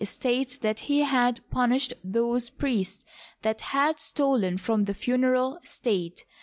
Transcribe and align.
states 0.03 0.57
that 0.57 0.79
he 0.89 1.01
had 1.01 1.47
punished 1.51 1.93
those 2.03 2.49
priests 2.49 3.05
that 3.43 3.61
had 3.61 3.99
stolen 3.99 4.57
from 4.57 4.85
the 4.85 4.95
funereal 4.95 5.59
estate. 5.63 6.25